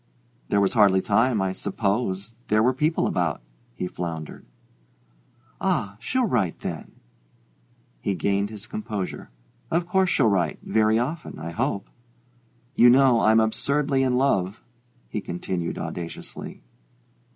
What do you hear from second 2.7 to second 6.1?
people about" he floundered. "Ah,